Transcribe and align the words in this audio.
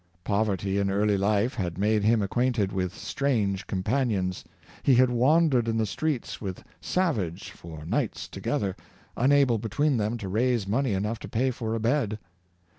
Pov 0.25 0.47
erty 0.47 0.81
in 0.81 0.89
early 0.89 1.15
life 1.15 1.53
had 1.53 1.77
made 1.77 2.01
him 2.03 2.23
acquainted 2.23 2.71
with 2.71 2.97
strange 2.97 3.67
companions. 3.67 4.43
He 4.81 4.95
had 4.95 5.11
wandered 5.11 5.67
in 5.67 5.77
the 5.77 5.85
streets 5.85 6.41
with 6.41 6.63
Sav 6.81 7.19
age 7.19 7.51
for 7.51 7.85
nights 7.85 8.27
together, 8.27 8.75
unable 9.15 9.59
between 9.59 9.97
them 9.97 10.17
to 10.17 10.27
raise 10.27 10.67
money 10.67 10.93
enough 10.95 11.19
to 11.19 11.27
pay 11.29 11.51
for 11.51 11.75
a 11.75 11.79
bed. 11.79 12.17